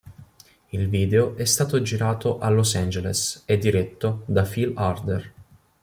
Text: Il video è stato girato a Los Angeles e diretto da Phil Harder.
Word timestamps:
Il 0.71 0.87
video 0.89 1.35
è 1.35 1.45
stato 1.45 1.79
girato 1.83 2.39
a 2.39 2.49
Los 2.49 2.73
Angeles 2.73 3.43
e 3.45 3.59
diretto 3.59 4.23
da 4.25 4.41
Phil 4.41 4.73
Harder. 4.75 5.33